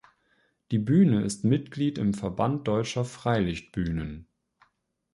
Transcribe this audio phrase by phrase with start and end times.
[0.71, 4.25] Die Bühne ist Mitglied im Verband Deutscher Freilichtbühnen.